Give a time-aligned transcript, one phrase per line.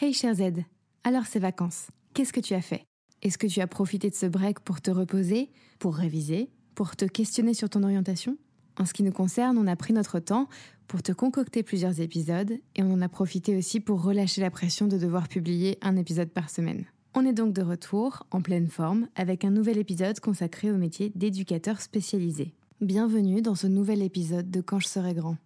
[0.00, 0.64] Hey cher Z,
[1.04, 2.84] alors ces vacances, qu'est-ce que tu as fait?
[3.22, 7.04] Est-ce que tu as profité de ce break pour te reposer, pour réviser, pour te
[7.04, 8.36] questionner sur ton orientation?
[8.76, 10.48] En ce qui nous concerne, on a pris notre temps
[10.88, 14.88] pour te concocter plusieurs épisodes et on en a profité aussi pour relâcher la pression
[14.88, 16.86] de devoir publier un épisode par semaine.
[17.14, 21.12] On est donc de retour, en pleine forme, avec un nouvel épisode consacré au métier
[21.14, 22.52] d'éducateur spécialisé.
[22.80, 25.36] Bienvenue dans ce nouvel épisode de Quand je serai grand.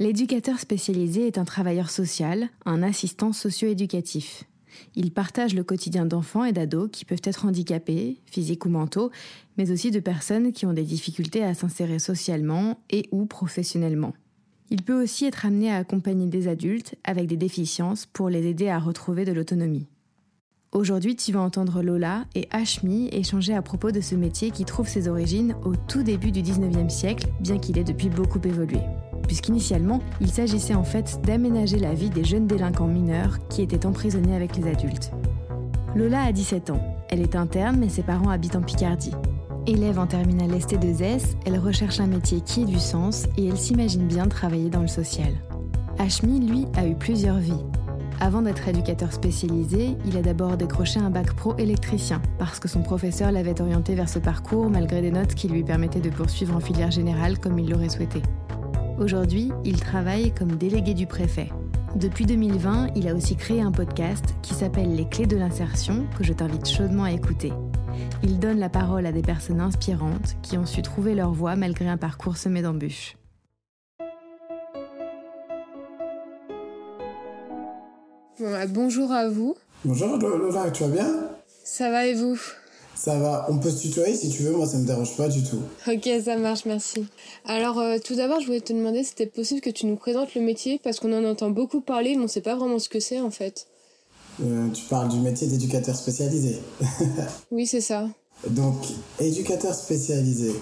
[0.00, 4.44] L'éducateur spécialisé est un travailleur social, un assistant socio-éducatif.
[4.94, 9.10] Il partage le quotidien d'enfants et d'ados qui peuvent être handicapés, physiques ou mentaux,
[9.56, 14.14] mais aussi de personnes qui ont des difficultés à s'insérer socialement et ou professionnellement.
[14.70, 18.68] Il peut aussi être amené à accompagner des adultes avec des déficiences pour les aider
[18.68, 19.88] à retrouver de l'autonomie.
[20.70, 24.86] Aujourd'hui, tu vas entendre Lola et Ashmi échanger à propos de ce métier qui trouve
[24.86, 28.78] ses origines au tout début du 19e siècle, bien qu'il ait depuis beaucoup évolué
[29.28, 34.34] puisqu'initialement, il s'agissait en fait d'aménager la vie des jeunes délinquants mineurs qui étaient emprisonnés
[34.34, 35.12] avec les adultes.
[35.94, 36.82] Lola a 17 ans.
[37.10, 39.14] Elle est interne, mais ses parents habitent en Picardie.
[39.66, 44.06] Élève en terminale ST2S, elle recherche un métier qui ait du sens et elle s'imagine
[44.06, 45.32] bien travailler dans le social.
[45.98, 47.64] Ashmi, lui, a eu plusieurs vies.
[48.20, 52.82] Avant d'être éducateur spécialisé, il a d'abord décroché un bac pro électricien, parce que son
[52.82, 56.60] professeur l'avait orienté vers ce parcours malgré des notes qui lui permettaient de poursuivre en
[56.60, 58.22] filière générale comme il l'aurait souhaité.
[59.00, 61.50] Aujourd'hui, il travaille comme délégué du préfet.
[61.94, 66.24] Depuis 2020, il a aussi créé un podcast qui s'appelle Les clés de l'insertion, que
[66.24, 67.52] je t'invite chaudement à écouter.
[68.24, 71.86] Il donne la parole à des personnes inspirantes qui ont su trouver leur voie malgré
[71.86, 73.16] un parcours semé d'embûches.
[78.40, 79.54] Bah, bonjour à vous.
[79.84, 81.06] Bonjour Lola, tu vas bien?
[81.62, 82.38] Ça va et vous?
[82.98, 85.44] Ça va, on peut se tutoyer si tu veux, moi ça me dérange pas du
[85.44, 85.62] tout.
[85.86, 87.06] Ok, ça marche, merci.
[87.46, 90.34] Alors euh, tout d'abord, je voulais te demander si c'était possible que tu nous présentes
[90.34, 90.80] le métier?
[90.82, 93.30] Parce qu'on en entend beaucoup parler, mais on sait pas vraiment ce que c'est en
[93.30, 93.68] fait.
[94.42, 96.58] Euh, tu parles du métier d'éducateur spécialisé.
[97.52, 98.08] oui, c'est ça.
[98.48, 98.74] Donc,
[99.20, 100.52] éducateur spécialisé,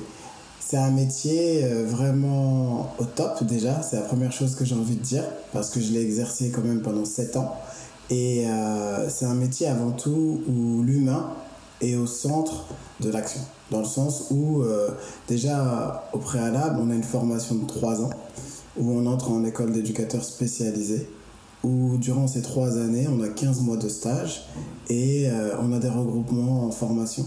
[0.61, 4.97] c'est un métier euh, vraiment au top déjà, c'est la première chose que j'ai envie
[4.97, 5.25] de dire
[5.55, 7.57] parce que je l'ai exercé quand même pendant 7 ans.
[8.09, 8.45] Et
[9.09, 11.35] c'est un métier avant tout où l'humain
[11.81, 12.67] et au centre
[13.01, 13.41] de l'action.
[13.71, 14.91] Dans le sens où, euh,
[15.29, 18.11] déjà, au préalable, on a une formation de 3 ans,
[18.77, 21.09] où on entre en école d'éducateur spécialisé,
[21.63, 24.47] où durant ces 3 années, on a 15 mois de stage
[24.89, 27.27] et euh, on a des regroupements en formation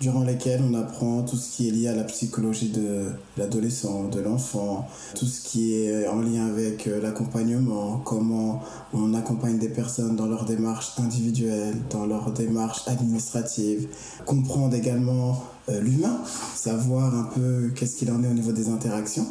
[0.00, 3.06] durant lesquels on apprend tout ce qui est lié à la psychologie de
[3.38, 8.62] l'adolescent, de l'enfant, tout ce qui est en lien avec euh, l'accompagnement, comment
[8.92, 13.88] on accompagne des personnes dans leur démarche individuelle, dans leur démarche administrative,
[14.26, 16.20] comprendre également euh, l'humain,
[16.54, 19.26] savoir un peu qu'est-ce qu'il en est au niveau des interactions.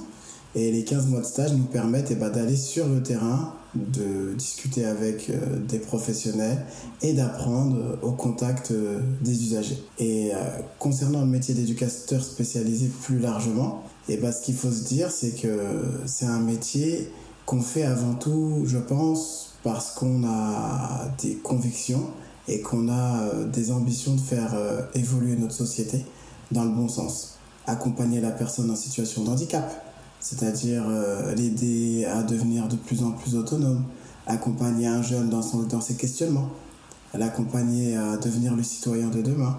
[0.55, 4.33] Et les 15 mois de stage nous permettent eh ben, d'aller sur le terrain, de
[4.33, 6.65] discuter avec euh, des professionnels
[7.01, 9.83] et d'apprendre au contact euh, des usagers.
[9.99, 10.37] Et euh,
[10.79, 15.31] concernant le métier d'éducateur spécialisé plus largement, eh ben, ce qu'il faut se dire, c'est
[15.31, 15.59] que
[16.05, 17.09] c'est un métier
[17.45, 22.09] qu'on fait avant tout, je pense, parce qu'on a des convictions
[22.47, 24.55] et qu'on a des ambitions de faire
[24.93, 26.05] évoluer notre société
[26.51, 27.37] dans le bon sens.
[27.65, 29.84] Accompagner la personne en situation de handicap,
[30.25, 33.83] c'est-à-dire euh, l'aider à devenir de plus en plus autonome,
[34.25, 36.49] accompagner un jeune dans, son, dans ses questionnements,
[37.13, 39.55] l'accompagner à devenir le citoyen de demain,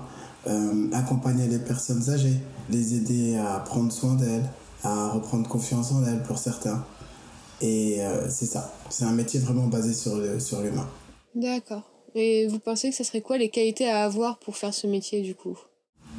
[0.49, 4.51] euh, accompagner les personnes âgées, les aider à prendre soin d'elles,
[4.83, 6.85] à reprendre confiance en elles pour certains.
[7.61, 10.41] Et euh, c'est ça, c'est un métier vraiment basé sur l'humain.
[10.41, 10.59] Sur
[11.37, 11.83] D'accord.
[12.17, 15.23] Et vous pensez que ce serait quoi les qualités à avoir pour faire ce métier
[15.23, 15.57] du coup?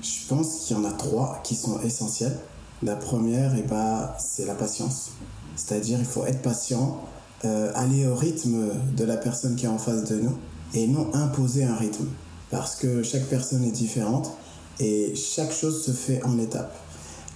[0.02, 2.38] Je pense qu'il y en a trois qui sont essentielles.
[2.83, 5.09] La première, eh ben, c'est la patience.
[5.55, 7.02] C'est-à-dire, il faut être patient,
[7.43, 10.37] euh, aller au rythme de la personne qui est en face de nous
[10.75, 12.05] et non imposer un rythme.
[12.52, 14.31] Parce que chaque personne est différente
[14.79, 16.75] et chaque chose se fait en étapes.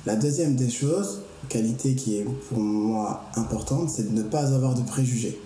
[0.06, 4.76] La deuxième des choses, qualité qui est pour moi importante, c'est de ne pas avoir
[4.76, 5.40] de préjugés.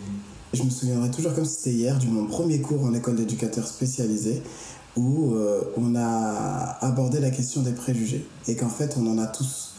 [0.56, 3.68] Je me souviendrai toujours comme si c'était hier du mon premier cours en école d'éducateur
[3.68, 4.42] spécialisé
[4.96, 9.28] où euh, on a abordé la question des préjugés et qu'en fait on en a
[9.28, 9.74] tous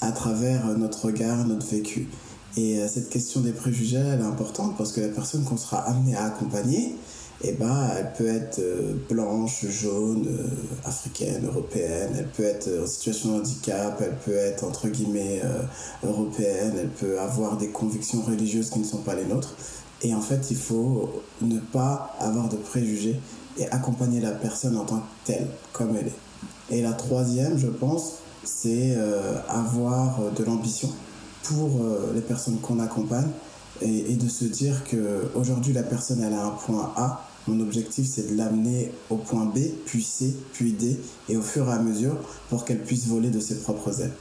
[0.00, 2.08] à travers notre regard, notre vécu.
[2.56, 5.78] Et euh, cette question des préjugés, elle est importante parce que la personne qu'on sera
[5.78, 6.96] amené à accompagner,
[7.44, 12.86] et ben, elle peut être euh, blanche, jaune, euh, africaine, européenne, elle peut être en
[12.86, 15.42] situation de handicap, elle peut être entre guillemets
[16.04, 19.54] européenne, elle peut avoir des convictions religieuses qui ne sont pas les nôtres.
[20.02, 23.20] Et en fait, il faut ne pas avoir de préjugés
[23.58, 26.76] et accompagner la personne en tant que telle, comme elle est.
[26.76, 28.14] Et la troisième, je pense,
[28.44, 28.96] c'est
[29.48, 30.88] avoir de l'ambition
[31.44, 31.80] pour
[32.14, 33.28] les personnes qu'on accompagne
[33.82, 38.06] et, de se dire que aujourd'hui la personne elle a un point A, mon objectif
[38.08, 41.78] c'est de l'amener au point B, puis C, puis D, et au fur et à
[41.78, 42.16] mesure
[42.48, 44.14] pour qu'elle puisse voler de ses propres ailes.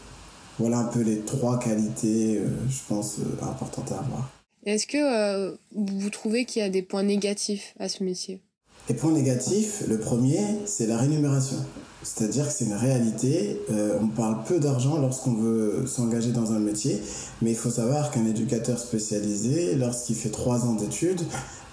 [0.59, 4.29] Voilà un peu les trois qualités, euh, je pense, euh, importantes à avoir.
[4.65, 8.41] Est-ce que euh, vous trouvez qu'il y a des points négatifs à ce métier?
[8.89, 11.57] Les points négatifs, le premier, c'est la rémunération.
[12.03, 13.59] C'est-à-dire que c'est une réalité.
[13.71, 17.01] Euh, on parle peu d'argent lorsqu'on veut s'engager dans un métier,
[17.41, 21.21] mais il faut savoir qu'un éducateur spécialisé, lorsqu'il fait trois ans d'études,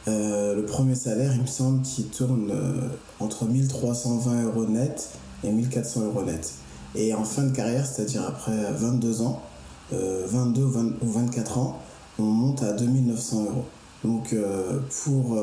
[0.07, 2.53] euh, le premier salaire, il me semble qu'il tourne
[3.21, 5.11] entre 1320 euros net
[5.45, 6.53] et 1400 euros net.
[6.95, 9.43] Et en fin de carrière, c'est-à-dire après 22 ans,
[9.93, 11.83] 22 ou, ou 24 ans,
[12.19, 13.65] on monte à 2900 euros.
[14.05, 14.35] Donc
[15.05, 15.39] pour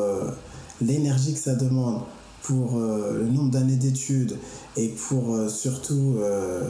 [0.82, 2.02] l'énergie que ça demande,
[2.46, 4.38] pour euh, le nombre d'années d'études
[4.78, 6.62] et pour euh, surtout euh,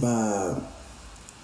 [0.00, 0.56] bah,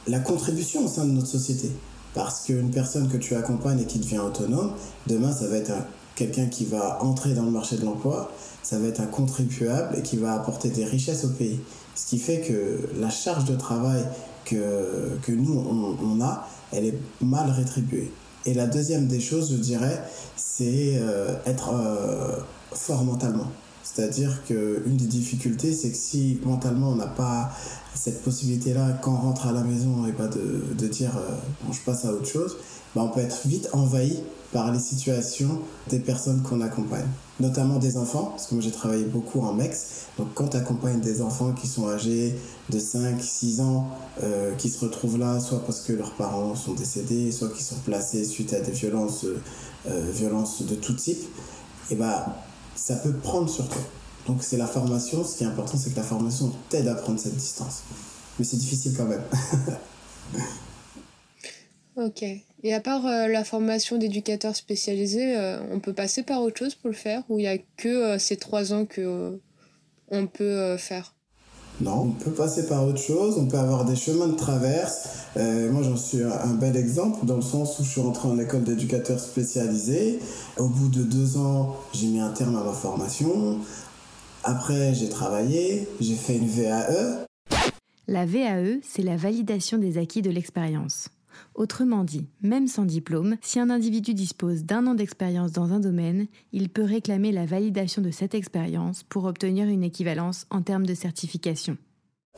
[0.06, 1.70] la contribution au sein de notre société.
[2.14, 4.72] Parce qu'une personne que tu accompagnes et qui devient autonome,
[5.08, 5.72] demain, ça va être
[6.14, 8.30] quelqu'un qui va entrer dans le marché de l'emploi,
[8.62, 11.58] ça va être un contribuable et qui va apporter des richesses au pays.
[11.96, 14.04] Ce qui fait que la charge de travail
[14.44, 15.54] que, que nous,
[16.02, 18.12] on, a, elle est mal rétribuée.
[18.46, 20.02] Et la deuxième des choses, je dirais,
[20.36, 21.00] c'est
[21.46, 21.72] être
[22.72, 23.50] fort mentalement.
[23.84, 27.52] C'est-à-dire qu'une des difficultés, c'est que si mentalement on n'a pas
[27.94, 31.72] cette possibilité-là, quand on rentre à la maison et pas de, de dire euh, bon,
[31.72, 32.56] je passe à autre chose,
[32.94, 34.20] bah, on peut être vite envahi
[34.54, 37.08] par les situations des personnes qu'on accompagne,
[37.40, 40.06] notamment des enfants, parce que moi j'ai travaillé beaucoup en MEX.
[40.16, 42.36] Donc quand tu accompagnes des enfants qui sont âgés
[42.70, 43.88] de 5, 6 ans,
[44.22, 47.74] euh, qui se retrouvent là, soit parce que leurs parents sont décédés, soit qui sont
[47.84, 49.24] placés suite à des violences,
[49.88, 51.24] euh, violences de tout type,
[51.90, 52.24] et bah
[52.76, 53.82] ça peut prendre sur toi.
[54.28, 57.18] Donc c'est la formation, ce qui est important, c'est que la formation t'aide à prendre
[57.18, 57.82] cette distance.
[58.38, 59.24] Mais c'est difficile quand même.
[61.96, 62.24] ok.
[62.66, 66.74] Et à part euh, la formation d'éducateur spécialisé, euh, on peut passer par autre chose
[66.74, 69.38] pour le faire Ou il n'y a que euh, ces trois ans que
[70.10, 71.14] on peut faire?
[71.80, 75.08] Non, on peut passer par autre chose, on peut avoir des chemins de traverse.
[75.36, 78.38] Euh, moi, j'en suis un bel exemple dans le sens où je suis rentré en
[78.38, 80.20] école d'éducateur spécialisé.
[80.56, 83.58] Au bout de deux ans, j'ai mis un terme à ma formation.
[84.44, 87.26] Après, j'ai travaillé, j'ai fait une VAE.
[88.06, 91.08] La VAE, c'est la validation des acquis de l'expérience.
[91.54, 96.26] Autrement dit, même sans diplôme, si un individu dispose d'un an d'expérience dans un domaine,
[96.52, 100.94] il peut réclamer la validation de cette expérience pour obtenir une équivalence en termes de
[100.94, 101.76] certification.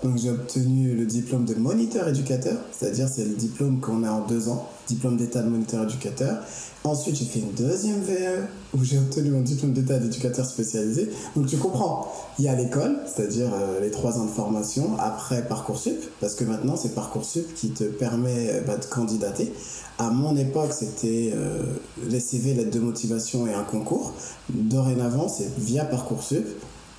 [0.03, 4.27] Donc j'ai obtenu le diplôme de moniteur éducateur, c'est-à-dire c'est le diplôme qu'on a en
[4.27, 6.43] deux ans, diplôme d'état de moniteur éducateur.
[6.85, 8.45] Ensuite j'ai fait une deuxième VE
[8.75, 11.09] où j'ai obtenu mon diplôme d'état d'éducateur spécialisé.
[11.35, 15.49] Donc tu comprends, il y a l'école, c'est-à-dire euh, les trois ans de formation, après
[15.49, 19.51] Parcoursup, parce que maintenant c'est Parcoursup qui te permet euh, bah, de candidater.
[19.99, 21.63] À mon époque c'était euh,
[22.07, 24.13] les CV, lettres de motivation et un concours.
[24.51, 26.47] Dorénavant c'est via Parcoursup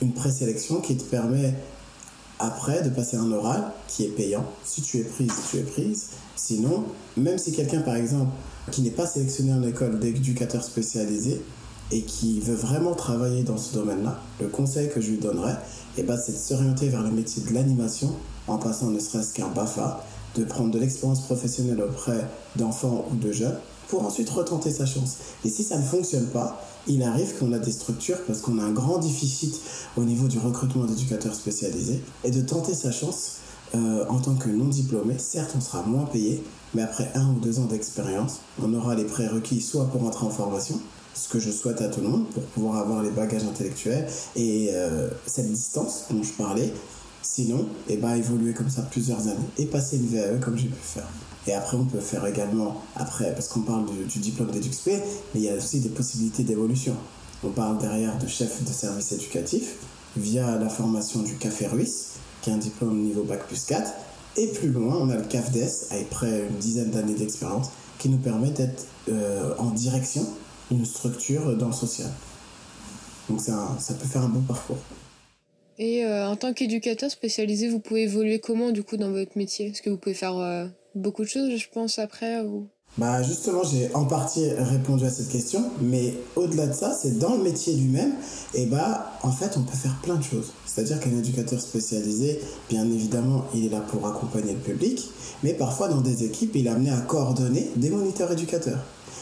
[0.02, 1.54] une présélection qui te permet
[2.39, 4.45] après de passer un oral qui est payant.
[4.63, 6.10] Si tu es prise, tu es prise.
[6.36, 6.86] Sinon,
[7.16, 8.31] même si quelqu'un, par exemple,
[8.72, 11.42] qui n'est pas sélectionné en école d'éducateur spécialisé
[11.92, 15.57] et qui veut vraiment travailler dans ce domaine-là, le conseil que je lui donnerais,
[15.97, 18.14] eh ben, c'est de s'orienter vers le métier de l'animation
[18.47, 20.04] en passant ne serait-ce qu'un BAFA,
[20.35, 23.57] de prendre de l'expérience professionnelle auprès d'enfants ou de jeunes
[23.88, 25.18] pour ensuite retenter sa chance.
[25.44, 28.64] Et si ça ne fonctionne pas, il arrive qu'on a des structures parce qu'on a
[28.64, 29.60] un grand déficit
[29.96, 33.38] au niveau du recrutement d'éducateurs spécialisés et de tenter sa chance
[33.76, 35.16] euh, en tant que non diplômé.
[35.18, 36.42] Certes, on sera moins payé,
[36.74, 40.30] mais après un ou deux ans d'expérience, on aura les prérequis soit pour entrer en
[40.30, 40.80] formation,
[41.14, 44.70] ce que je souhaite à tout le monde pour pouvoir avoir les bagages intellectuels et
[44.72, 46.74] euh, cette distance dont je parlais.
[47.24, 50.70] Sinon, et eh ben, évoluer comme ça plusieurs années et passer une VAE comme j'ai
[50.70, 51.08] pu faire.
[51.47, 54.89] Et après, on peut faire également, après, parce qu'on parle du, diplôme d'EduxP,
[55.33, 56.94] mais il y a aussi des possibilités d'évolution.
[57.44, 59.75] On parle derrière de chef de service éducatif
[60.18, 63.92] via la formation du Café Ruisse, qui est un diplôme niveau Bac plus 4.
[64.35, 68.18] Et plus loin, on a le CAFDES, avec près une dizaine d'années d'expérience, qui nous
[68.18, 70.27] permet d'être euh, en direction
[70.69, 72.09] d'une structure dans le social.
[73.30, 74.77] Donc ça, ça peut faire un bon parcours.
[75.80, 79.68] Et euh, en tant qu'éducateur spécialisé, vous pouvez évoluer comment du coup dans votre métier?
[79.68, 82.68] Est-ce que vous pouvez faire euh, beaucoup de choses, je pense, après ou...
[82.97, 87.35] bah justement, j'ai en partie répondu à cette question, mais au-delà de ça, c'est dans
[87.35, 88.13] le métier lui-même,
[88.54, 90.51] et bah en fait, on peut faire plein de choses.
[90.66, 92.39] C'est-à-dire qu'un éducateur spécialisé,
[92.69, 95.09] bien évidemment, il est là pour accompagner le public,
[95.44, 98.80] mais parfois dans des équipes, il est amené à coordonner des moniteurs éducateurs.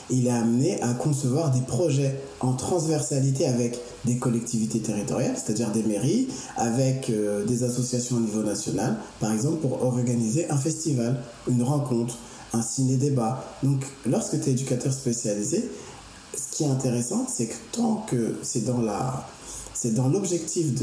[0.10, 5.84] Il est amené à concevoir des projets en transversalité avec des collectivités territoriales, c'est-à-dire des
[5.84, 11.64] mairies, avec euh, des associations au niveau national, par exemple pour organiser un festival, une
[11.64, 12.18] rencontre,
[12.54, 13.44] un ciné-débat.
[13.64, 15.70] Donc, lorsque tu es éducateur spécialisé,
[16.36, 19.28] ce qui est intéressant, c'est que tant que c'est dans la
[19.74, 20.74] c'est dans l'objectif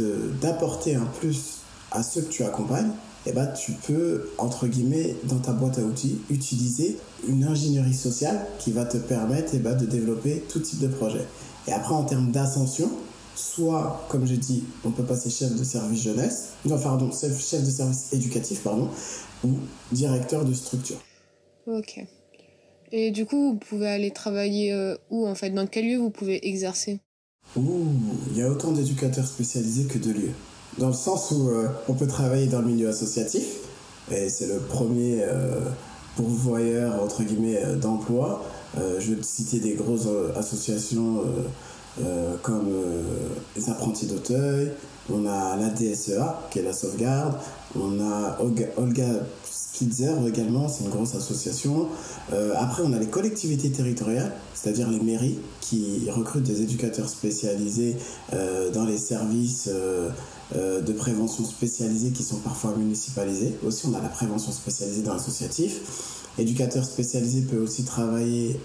[0.40, 2.90] d'apporter un plus à ceux que tu accompagnes,
[3.26, 6.99] eh ben, tu peux, entre guillemets, dans ta boîte à outils, utiliser
[7.29, 11.25] une ingénierie sociale qui va te permettre eh ben, de développer tout type de projet.
[11.69, 12.91] Et après, en termes d'ascension,
[13.37, 17.71] soit, comme je dis, on peut passer chef de service jeunesse, non, pardon, chef de
[17.71, 18.88] service éducatif, pardon,
[19.45, 19.50] ou
[19.93, 20.99] directeur de structure.
[21.67, 22.05] Ok.
[22.91, 25.50] Et du coup, vous pouvez aller travailler euh, où en fait?
[25.50, 27.00] Dans quel lieu vous pouvez exercer?
[27.57, 27.87] Ouh,
[28.31, 30.35] il y a autant d'éducateurs spécialisés que de lieux.
[30.79, 33.45] Dans le sens où euh, on peut travailler dans le milieu associatif,
[34.11, 35.61] et c'est le premier euh,
[36.17, 38.45] pourvoyeur entre guillemets d'emploi.
[38.76, 41.23] je vais citer des grosses associations
[42.43, 42.69] comme
[43.57, 44.73] les apprentis d'Auteuil,
[45.11, 47.35] on a la DSEA qui est la sauvegarde,
[47.75, 48.38] on a
[48.76, 49.04] Olga
[49.73, 51.88] Spitzer également, c'est une grosse association.
[52.32, 57.97] Euh, après, on a les collectivités territoriales, c'est-à-dire les mairies qui recrutent des éducateurs spécialisés
[58.35, 60.11] euh, dans les services euh,
[60.54, 63.56] de prévention spécialisés qui sont parfois municipalisés.
[63.66, 66.22] Aussi, on a la prévention spécialisée dans l'associatif.
[66.39, 68.59] Éducateur spécialisé peut aussi travailler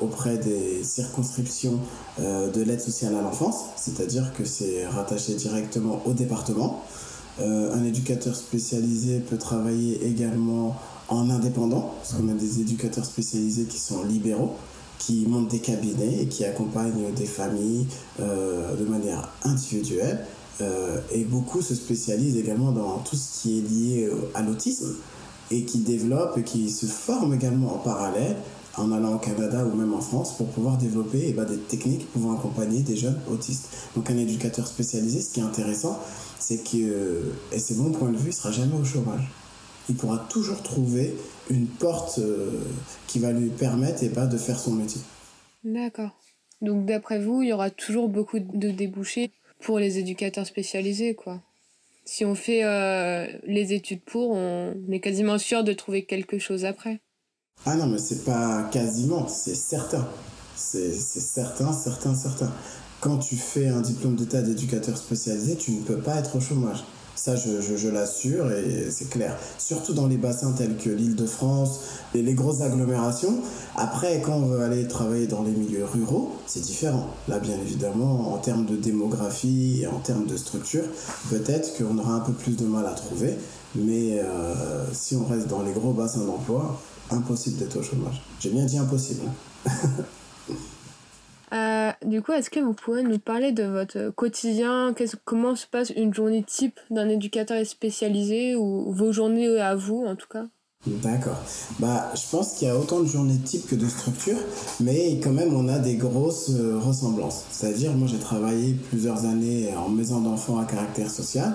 [0.00, 1.78] auprès des circonscriptions
[2.18, 6.82] de l'aide sociale à l'enfance, c'est-à-dire que c'est rattaché directement au département.
[7.40, 10.76] Euh, un éducateur spécialisé peut travailler également
[11.08, 14.56] en indépendant, parce qu'on a des éducateurs spécialisés qui sont libéraux,
[14.98, 17.86] qui montent des cabinets et qui accompagnent des familles
[18.20, 20.24] euh, de manière individuelle.
[20.60, 24.94] Euh, et beaucoup se spécialisent également dans tout ce qui est lié à l'autisme
[25.50, 28.36] et qui développent et qui se forment également en parallèle
[28.76, 32.10] en allant au Canada ou même en France pour pouvoir développer eh ben, des techniques
[32.12, 33.68] pouvant accompagner des jeunes autistes.
[33.96, 35.98] Donc un éducateur spécialisé, ce qui est intéressant,
[36.38, 39.28] c'est que, et c'est mon point de vue, il sera jamais au chômage.
[39.88, 41.16] Il pourra toujours trouver
[41.50, 42.62] une porte euh,
[43.08, 45.00] qui va lui permettre et pas de faire son métier.
[45.64, 46.10] D'accord.
[46.62, 51.42] Donc d'après vous, il y aura toujours beaucoup de débouchés pour les éducateurs spécialisés, quoi.
[52.12, 56.64] Si on fait euh, les études pour, on est quasiment sûr de trouver quelque chose
[56.64, 56.98] après.
[57.64, 60.08] Ah non, mais c'est pas quasiment, c'est certain.
[60.56, 62.52] C'est certain, certain, certain
[63.00, 66.82] quand tu fais un diplôme d'état d'éducateur spécialisé, tu ne peux pas être au chômage.
[67.22, 69.36] Ça, je, l'assure et c'est clair.
[69.58, 71.80] Surtout dans les bassins tels que l'île de France
[72.14, 73.42] et les grosses agglomérations.
[73.76, 77.08] Après, quand on veut aller travailler dans les milieux ruraux, c'est différent.
[77.28, 80.84] Là, bien évidemment, en termes de démographie et en termes de structure,
[81.28, 83.36] peut-être qu'on aura un peu plus de mal à trouver.
[83.74, 88.22] Mais euh, si on reste dans les gros bassins d'emploi, impossible d'être au chômage.
[88.40, 89.24] J'ai bien dit impossible.
[91.52, 94.94] Euh, du coup, est-ce que vous pouvez nous parler de votre quotidien?
[95.24, 100.16] Comment se passe une journée type d'un éducateur spécialisé ou vos journées à vous en
[100.16, 100.46] tout cas?
[100.86, 101.36] D'accord.
[101.78, 104.38] Bah, je pense qu'il y a autant de journées type que de structures,
[104.80, 107.44] mais quand même on a des grosses euh, ressemblances.
[107.50, 111.54] C'est-à-dire, moi j'ai travaillé plusieurs années en maison d'enfants à caractère social,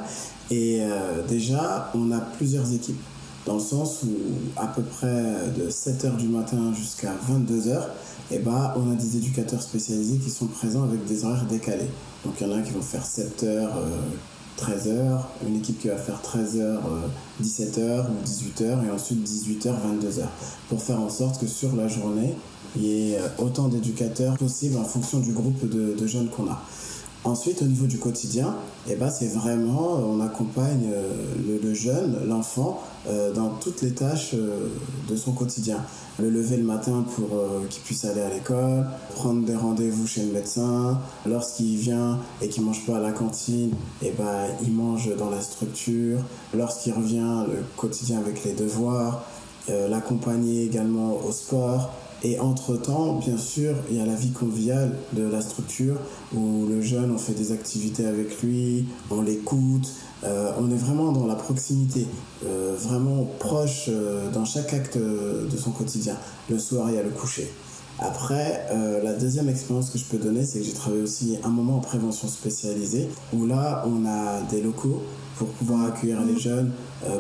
[0.52, 3.02] et euh, déjà on a plusieurs équipes,
[3.48, 4.16] dans le sens où
[4.58, 5.24] à peu près
[5.58, 7.82] de 7h du matin jusqu'à 22h,
[8.32, 11.90] eh ben, on a des éducateurs spécialisés qui sont présents avec des horaires décalés.
[12.24, 13.68] Donc il y en a qui vont faire 7h,
[14.58, 15.18] 13h, euh,
[15.48, 16.80] une équipe qui va faire 13h,
[17.42, 20.24] 17h ou 18h et ensuite 18h, 22h.
[20.70, 22.36] Pour faire en sorte que sur la journée,
[22.76, 26.62] il y ait euh, autant d'éducateurs possible en fonction du groupe de, jeunes qu'on a.
[27.26, 28.56] Ensuite, au niveau du quotidien,
[28.88, 32.82] eh ben, c'est vraiment, on accompagne euh, le, jeune, l'enfant,
[33.36, 35.78] dans toutes les tâches de son quotidien
[36.20, 40.24] le lever le matin pour euh, qu'il puisse aller à l'école, prendre des rendez-vous chez
[40.24, 41.00] le médecin.
[41.26, 45.42] Lorsqu'il vient et qu'il mange pas à la cantine, eh ben, il mange dans la
[45.42, 46.20] structure.
[46.54, 49.24] Lorsqu'il revient, le quotidien avec les devoirs,
[49.70, 51.92] euh, l'accompagner également au sport.
[52.26, 55.98] Et entre-temps, bien sûr, il y a la vie conviviale de la structure
[56.34, 59.92] où le jeune, on fait des activités avec lui, on l'écoute,
[60.24, 62.08] euh, on est vraiment dans la proximité,
[62.44, 66.18] euh, vraiment proche euh, dans chaque acte de son quotidien.
[66.50, 67.48] Le soir, il y a le coucher.
[68.00, 68.66] Après,
[69.04, 71.80] la deuxième expérience que je peux donner, c'est que j'ai travaillé aussi un moment en
[71.80, 75.02] prévention spécialisée, où là, on a des locaux
[75.38, 76.74] pour pouvoir accueillir les jeunes,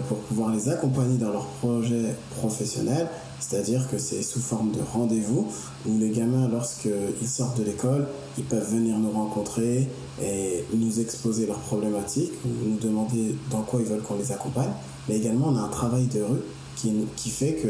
[0.10, 3.08] pour pouvoir les accompagner dans leurs projets professionnels.
[3.48, 5.48] C'est-à-dire que c'est sous forme de rendez-vous
[5.88, 9.88] où les gamins, lorsqu'ils sortent de l'école, ils peuvent venir nous rencontrer
[10.22, 14.72] et nous exposer leurs problématiques, ou nous demander dans quoi ils veulent qu'on les accompagne.
[15.08, 16.42] Mais également, on a un travail de rue
[16.76, 17.62] qui, qui fait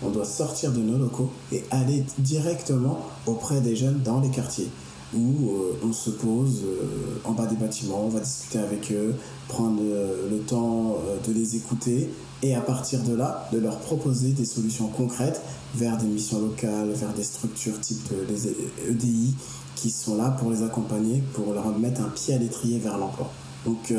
[0.00, 4.68] qu'on doit sortir de nos locaux et aller directement auprès des jeunes dans les quartiers
[5.14, 9.14] où euh, on se pose euh, en bas des bâtiments, on va discuter avec eux,
[9.48, 12.10] prendre euh, le temps de les écouter
[12.44, 15.40] et à partir de là, de leur proposer des solutions concrètes
[15.74, 18.48] vers des missions locales, vers des structures type les
[18.88, 19.34] EDI
[19.74, 23.30] qui sont là pour les accompagner, pour leur mettre un pied à l'étrier vers l'emploi.
[23.64, 23.92] Donc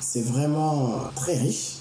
[0.00, 1.78] c'est vraiment très riche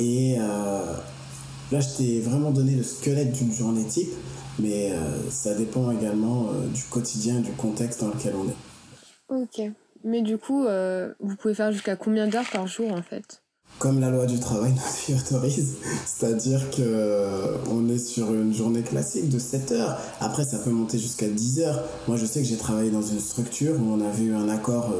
[0.00, 4.10] et là je t'ai vraiment donné le squelette d'une journée type
[4.58, 9.42] mais euh, ça dépend également euh, du quotidien, du contexte dans lequel on est.
[9.42, 9.72] Ok.
[10.04, 13.42] Mais du coup, euh, vous pouvez faire jusqu'à combien d'heures par jour en fait?
[13.78, 15.74] Comme la loi du travail nous y autorise,
[16.06, 19.98] c'est-à-dire qu'on est sur une journée classique de 7 heures.
[20.20, 21.82] Après, ça peut monter jusqu'à 10 heures.
[22.08, 24.90] Moi, je sais que j'ai travaillé dans une structure où on avait eu un accord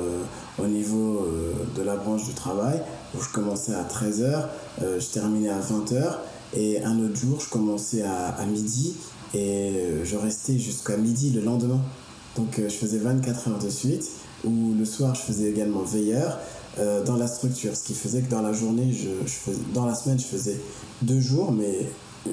[0.58, 1.26] au niveau
[1.74, 2.82] de la branche du travail,
[3.16, 4.48] où je commençais à 13 heures,
[4.80, 6.20] je terminais à 20 heures.
[6.56, 8.94] Et un autre jour, je commençais à, midi
[9.34, 11.80] et euh, je restais jusqu'à midi le lendemain.
[12.36, 14.08] Donc euh, je faisais 24 heures de suite,
[14.44, 16.38] ou le soir je faisais également veilleur
[16.78, 19.08] euh, dans la structure, ce qui faisait que dans la journée, je,
[19.72, 20.60] dans la semaine je faisais
[21.02, 21.86] deux jours, mais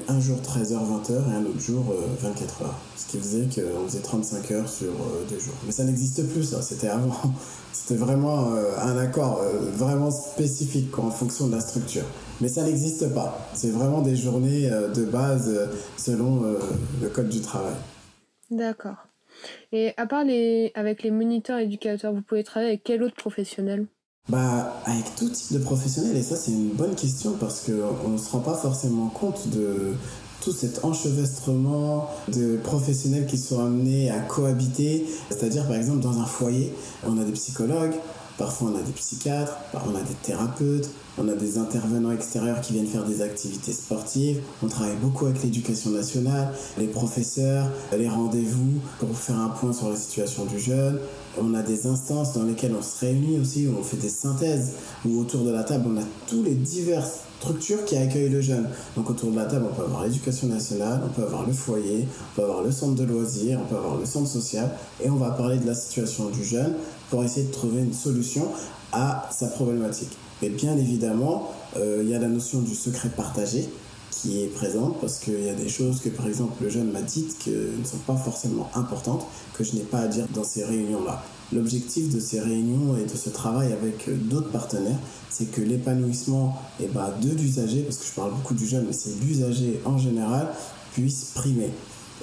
[0.08, 2.78] un jour 13h, 20h et un autre jour 24 heures.
[2.96, 4.92] Ce qui faisait qu'on faisait 35 heures sur
[5.28, 5.54] deux jours.
[5.66, 7.14] Mais ça n'existe plus, ça, c'était avant.
[7.74, 9.40] C'était vraiment un accord
[9.74, 12.04] vraiment spécifique en fonction de la structure.
[12.42, 13.38] Mais ça n'existe pas.
[13.54, 16.58] C'est vraiment des journées euh, de base euh, selon euh,
[17.00, 17.74] le code du travail.
[18.50, 19.06] D'accord.
[19.70, 23.86] Et à part les, avec les moniteurs éducateurs, vous pouvez travailler avec quel autre professionnel?
[24.28, 28.18] Bah, avec tout type de professionnel, et ça c'est une bonne question parce qu'on ne
[28.18, 29.94] se rend pas forcément compte de
[30.42, 35.06] tout cet enchevêtrement de professionnels qui sont amenés à cohabiter.
[35.30, 36.74] C'est-à-dire, par exemple, dans un foyer,
[37.06, 37.94] on a des psychologues,
[38.38, 42.72] Parfois, on a des psychiatres, on a des thérapeutes, on a des intervenants extérieurs qui
[42.72, 44.40] viennent faire des activités sportives.
[44.62, 49.90] On travaille beaucoup avec l'éducation nationale, les professeurs, les rendez-vous pour faire un point sur
[49.90, 50.98] la situation du jeune.
[51.38, 54.72] On a des instances dans lesquelles on se réunit aussi, où on fait des synthèses,
[55.04, 58.68] où autour de la table, on a tous les diverses structures qui accueillent le jeune.
[58.96, 62.06] Donc autour de la table, on peut avoir l'éducation nationale, on peut avoir le foyer,
[62.06, 64.70] on peut avoir le centre de loisirs, on peut avoir le centre social,
[65.02, 66.74] et on va parler de la situation du jeune
[67.12, 68.48] pour essayer de trouver une solution
[68.90, 70.08] à sa problématique.
[70.40, 73.68] Mais bien évidemment, euh, il y a la notion du secret partagé
[74.10, 77.02] qui est présente parce qu'il y a des choses que par exemple le jeune m'a
[77.02, 80.64] dites qui ne sont pas forcément importantes, que je n'ai pas à dire dans ces
[80.64, 81.22] réunions-là.
[81.52, 84.98] L'objectif de ces réunions et de ce travail avec d'autres partenaires,
[85.28, 88.94] c'est que l'épanouissement eh ben, de l'usager, parce que je parle beaucoup du jeune, mais
[88.94, 90.48] c'est l'usager en général,
[90.94, 91.68] puisse primer.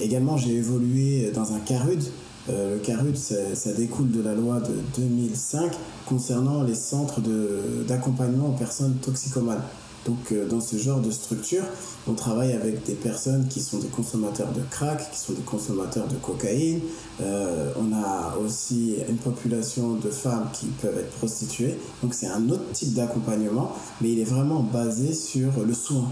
[0.02, 2.02] Également, j'ai évolué dans un CARUD,
[2.50, 5.72] le CARUD, ça, découle de la loi de 2005
[6.06, 7.22] concernant les centres
[7.88, 9.62] d'accompagnement aux personnes toxicomanes.
[10.06, 11.64] Donc euh, dans ce genre de structure,
[12.08, 16.08] on travaille avec des personnes qui sont des consommateurs de crack, qui sont des consommateurs
[16.08, 16.80] de cocaïne.
[17.22, 21.78] Euh, on a aussi une population de femmes qui peuvent être prostituées.
[22.02, 26.08] Donc c'est un autre type d'accompagnement, mais il est vraiment basé sur le soin.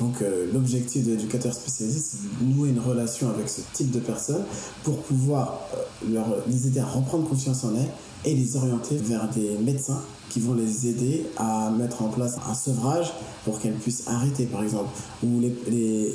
[0.00, 3.98] Donc euh, l'objectif de l'éducateur spécialisé, c'est de nouer une relation avec ce type de
[3.98, 4.44] personnes
[4.84, 7.90] pour pouvoir euh, leur, les aider à reprendre confiance en elles
[8.24, 12.54] et les orienter vers des médecins qui vont les aider à mettre en place un
[12.54, 13.12] sevrage
[13.44, 14.90] pour qu'elles puissent arrêter par exemple.
[15.22, 15.54] Ou les,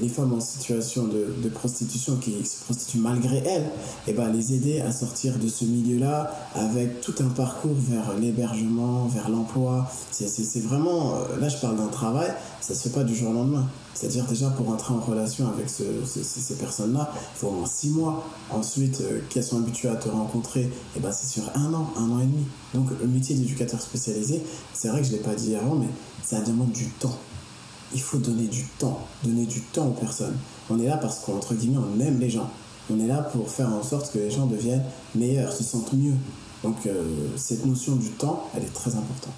[0.02, 3.64] les, femmes en situation de, prostitution qui se prostituent malgré elles
[4.08, 7.76] et eh ben les aider à sortir de ce milieu là avec tout un parcours
[7.76, 9.90] vers l'hébergement vers l'emploi.
[10.12, 13.34] C'est vraiment euh, là je parle d'un travail ça se fait pas du jour au
[13.34, 17.68] lendemain c'est-à-dire déjà pour entrer en relation avec ce, ces personnes-là, il faut au moins
[17.92, 18.26] mois.
[18.50, 22.12] Ensuite, euh, qu'elles sont habituées à te rencontrer, eh ben c'est sur un an, un
[22.12, 22.46] an et demi.
[22.74, 24.42] Donc le métier d'éducateur spécialisé,
[24.74, 25.88] c'est vrai que je ne l'ai pas dit avant, mais
[26.24, 27.18] ça demande du temps.
[27.94, 30.38] Il faut donner du temps, donner du temps aux personnes.
[30.70, 32.50] On est là parce qu'entre guillemets, on aime les gens.
[32.90, 34.84] On est là pour faire en sorte que les gens deviennent
[35.16, 36.16] meilleurs, se sentent mieux.
[36.64, 37.04] Donc euh,
[37.38, 39.34] cette notion du temps, elle est très importante.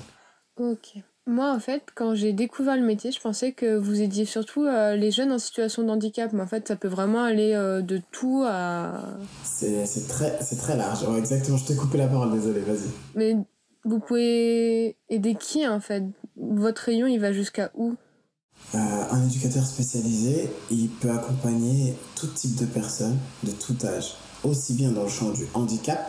[0.58, 1.04] Ok.
[1.28, 4.96] Moi, en fait, quand j'ai découvert le métier, je pensais que vous aidiez surtout euh,
[4.96, 6.32] les jeunes en situation de handicap.
[6.34, 9.18] Mais en fait, ça peut vraiment aller euh, de tout à.
[9.44, 11.00] C'est très, très large.
[11.18, 12.90] exactement, je t'ai coupé la parole, désolé, vas-y.
[13.16, 13.38] Mais
[13.86, 16.04] vous pouvez aider qui, en fait?
[16.38, 17.96] Votre rayon, il va jusqu'à où?
[18.76, 18.78] Euh,
[19.12, 24.16] Un éducateur spécialisé, il peut accompagner tout type de personnes, de tout âge.
[24.44, 26.06] Aussi bien dans le champ du handicap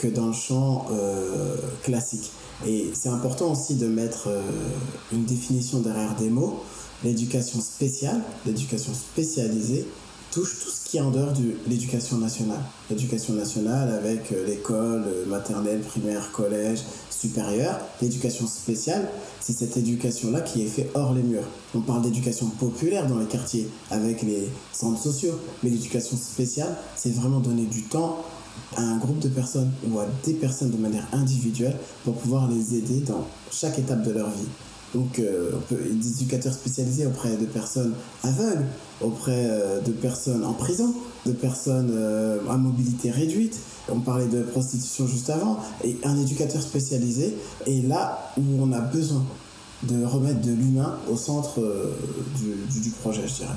[0.00, 0.86] que dans le champ
[1.82, 2.30] classique.
[2.66, 4.42] Et c'est important aussi de mettre euh,
[5.12, 6.62] une définition derrière des mots.
[7.02, 9.86] l'éducation spéciale, l'éducation spécialisée,
[10.30, 12.60] touche tout ce qui est en dehors de l'éducation nationale.
[12.90, 17.80] L'éducation nationale avec euh, l'école euh, maternelle, primaire, collège, supérieure.
[18.02, 19.08] L'éducation spéciale,
[19.40, 21.48] c'est cette éducation-là qui est faite hors les murs.
[21.74, 25.40] On parle d'éducation populaire dans les quartiers avec les centres sociaux.
[25.62, 28.22] Mais l'éducation spéciale, c'est vraiment donner du temps
[28.76, 32.76] à un groupe de personnes ou à des personnes de manière individuelle pour pouvoir les
[32.76, 34.48] aider dans chaque étape de leur vie.
[34.94, 38.66] Donc, euh, on peut, des éducateurs spécialisés auprès de personnes aveugles,
[39.00, 40.94] auprès euh, de personnes en prison,
[41.26, 43.58] de personnes euh, à mobilité réduite.
[43.88, 45.58] On parlait de prostitution juste avant.
[45.84, 47.36] Et un éducateur spécialisé
[47.66, 49.24] est là où on a besoin
[49.84, 51.60] de remettre de l'humain au centre
[52.38, 53.56] du, du projet, je dirais.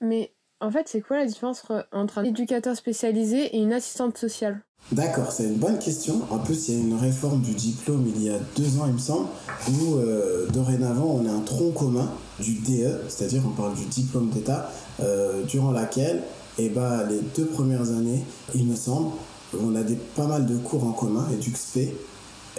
[0.00, 4.60] Mais en fait, c'est quoi la différence entre un éducateur spécialisé et une assistante sociale?
[4.92, 6.20] D'accord, c'est une bonne question.
[6.30, 8.94] En plus, il y a une réforme du diplôme il y a deux ans, il
[8.94, 9.28] me semble,
[9.68, 14.30] où euh, dorénavant on a un tronc commun du DE, c'est-à-dire on parle du diplôme
[14.30, 16.22] d'État, euh, durant laquelle,
[16.58, 19.12] eh ben, les deux premières années, il me semble,
[19.60, 21.94] on a des, pas mal de cours en commun, EduxP,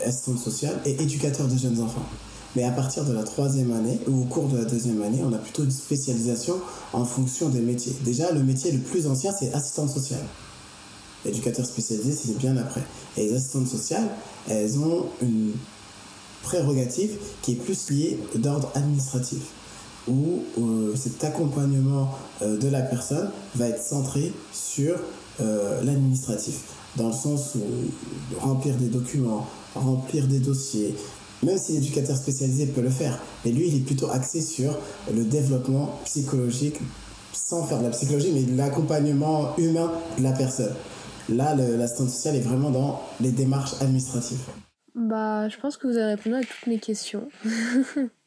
[0.06, 2.06] assistante sociale et éducateur de jeunes enfants.
[2.56, 5.34] Mais à partir de la troisième année, ou au cours de la deuxième année, on
[5.34, 6.56] a plutôt une spécialisation
[6.94, 7.96] en fonction des métiers.
[8.04, 10.26] Déjà, le métier le plus ancien, c'est assistante sociale.
[11.26, 12.84] Éducateur spécialisé, c'est bien après.
[13.16, 14.10] Et les assistantes sociales,
[14.50, 15.54] elles ont une
[16.44, 19.42] prérogative qui est plus liée d'ordre administratif,
[20.08, 22.10] où euh, cet accompagnement
[22.42, 24.96] euh, de la personne va être centré sur
[25.40, 26.62] euh, l'administratif,
[26.98, 30.96] dans le sens où remplir des documents, remplir des dossiers,
[31.44, 33.20] même si l'éducateur spécialisé peut le faire.
[33.46, 34.78] Mais lui, il est plutôt axé sur
[35.14, 36.80] le développement psychologique,
[37.34, 40.74] sans faire de la psychologie, mais l'accompagnement humain de la personne.
[41.30, 44.40] Là, l'assistante sociale est vraiment dans les démarches administratives.
[44.96, 47.30] Bah, je pense que vous avez répondu à toutes mes questions.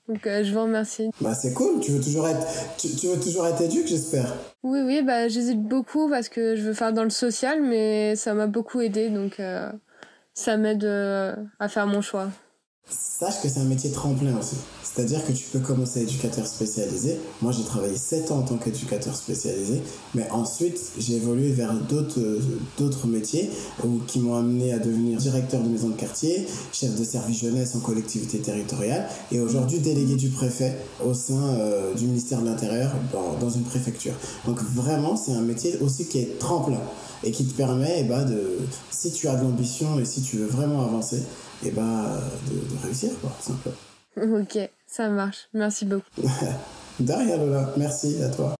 [0.09, 1.11] Donc euh, je vous remercie.
[1.21, 2.47] Bah c'est cool, tu veux toujours être
[2.77, 4.35] tu, veux toujours être éduque, j'espère.
[4.63, 8.35] Oui oui, bah j'hésite beaucoup parce que je veux faire dans le social mais ça
[8.35, 9.73] m'a beaucoup aidé donc euh,
[10.35, 12.29] ça m'aide euh, à faire mon choix.
[12.91, 14.57] Sache que c'est un métier tremplin aussi.
[14.83, 17.19] C'est-à-dire que tu peux commencer éducateur spécialisé.
[17.41, 19.81] Moi, j'ai travaillé 7 ans en tant qu'éducateur spécialisé,
[20.15, 23.51] mais ensuite, j'ai évolué vers d'autres, métiers
[24.07, 27.81] qui m'ont amené à devenir directeur de maison de quartier, chef de service jeunesse en
[27.81, 33.35] collectivité territoriale et aujourd'hui délégué du préfet au sein euh, du ministère de l'Intérieur dans,
[33.39, 34.15] dans, une préfecture.
[34.47, 36.81] Donc vraiment, c'est un métier aussi qui est tremplin
[37.23, 38.59] et qui te permet, eh ben, de,
[38.91, 41.23] si tu as de l'ambition et si tu veux vraiment avancer,
[41.65, 43.77] eh ben, de, de réussir, quoi, simplement.
[44.41, 45.49] Ok, ça marche.
[45.55, 46.05] Merci beaucoup.
[47.01, 47.71] De rien, Lola.
[47.77, 48.55] Merci à toi.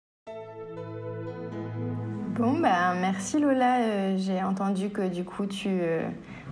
[2.37, 3.79] Bon, bah, merci Lola.
[3.79, 6.03] Euh, j'ai entendu que du coup, tu euh,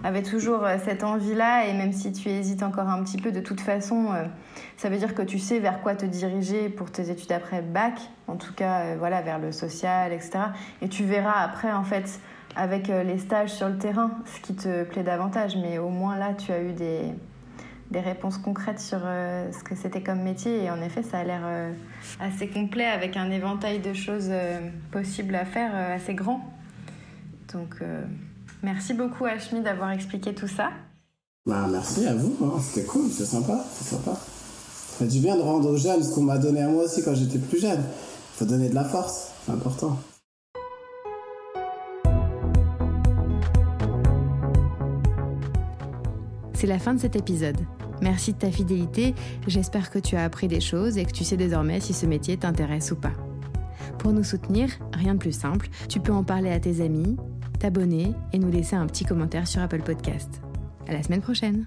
[0.05, 3.41] avais toujours euh, cette envie-là et même si tu hésites encore un petit peu, de
[3.41, 4.11] toute façon,
[4.77, 7.95] ça veut dire que tu sais vers quoi te diriger pour tes études après bac,
[8.29, 10.39] en tout cas, voilà, vers le social, etc.
[10.83, 12.21] Et tu verras après, en fait,
[12.57, 15.57] avec les stages sur le terrain, ce qui te plaît davantage.
[15.57, 17.13] Mais au moins là, tu as eu des,
[17.93, 20.65] des réponses concrètes sur euh, ce que c'était comme métier.
[20.65, 21.73] Et en effet, ça a l'air euh,
[22.19, 24.59] assez complet avec un éventail de choses euh,
[24.91, 26.41] possibles à faire assez grand.
[27.53, 27.83] Donc,
[28.63, 30.71] merci beaucoup, Ashmi, d'avoir expliqué tout ça.
[31.45, 32.59] Bah, merci à vous, hein.
[32.63, 34.13] c'était cool, c'est sympa, c'est sympa.
[34.13, 37.05] Ça fait du bien de rendre aux jeunes ce qu'on m'a donné à moi aussi
[37.05, 37.83] quand j'étais plus jeune.
[38.37, 39.99] Faut donner de la force, c'est important.
[46.63, 47.57] C'est la fin de cet épisode.
[48.03, 49.17] Merci de ta fidélité,
[49.49, 52.37] j'espère que tu as appris des choses et que tu sais désormais si ce métier
[52.37, 53.15] t'intéresse ou pas.
[53.99, 57.17] Pour nous soutenir, rien de plus simple, tu peux en parler à tes amis,
[57.59, 60.41] t'abonner et nous laisser un petit commentaire sur Apple Podcast.
[60.87, 61.67] À la semaine prochaine!